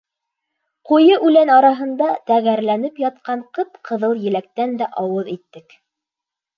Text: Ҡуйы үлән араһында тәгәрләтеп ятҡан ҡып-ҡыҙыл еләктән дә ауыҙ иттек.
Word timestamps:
Ҡуйы 0.91 1.17
үлән 1.27 1.51
араһында 1.57 2.09
тәгәрләтеп 2.31 2.99
ятҡан 3.05 3.47
ҡып-ҡыҙыл 3.61 4.21
еләктән 4.27 4.79
дә 4.85 4.93
ауыҙ 5.07 5.35
иттек. 5.39 5.83